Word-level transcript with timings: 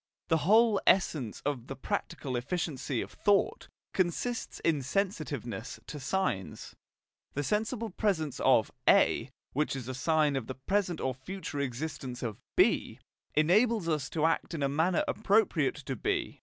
The 0.29 0.37
whole 0.49 0.81
essence 0.87 1.43
of 1.45 1.67
the 1.67 1.75
practical 1.75 2.35
efficiency 2.35 3.01
of 3.01 3.11
"thought" 3.11 3.67
consists 3.93 4.59
in 4.61 4.81
sensitiveness 4.81 5.79
to 5.85 5.99
signs: 5.99 6.75
the 7.35 7.43
sensible 7.43 7.91
presence 7.91 8.39
of 8.39 8.71
A, 8.89 9.29
which 9.53 9.75
is 9.75 9.87
a 9.87 9.93
sign 9.93 10.35
of 10.35 10.47
the 10.47 10.55
present 10.55 10.99
or 10.99 11.13
future 11.13 11.59
existence 11.59 12.23
of 12.23 12.41
B, 12.55 12.97
enables 13.35 13.87
us 13.87 14.09
to 14.09 14.25
act 14.25 14.55
in 14.55 14.63
a 14.63 14.67
manner 14.67 15.03
appropriate 15.07 15.75
to 15.75 15.95
B. 15.95 16.39